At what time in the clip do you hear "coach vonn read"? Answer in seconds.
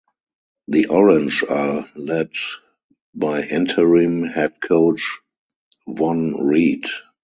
4.59-6.85